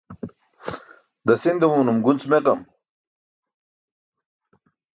Dasin 1.25 1.57
dumumanum 1.61 1.97
gunc 2.05 2.21
meġam. 2.31 2.61